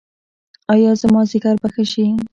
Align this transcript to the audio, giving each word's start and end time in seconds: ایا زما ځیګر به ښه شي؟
ایا 0.73 0.91
زما 1.01 1.21
ځیګر 1.31 1.55
به 1.61 1.67
ښه 1.73 1.83
شي؟ 1.91 2.05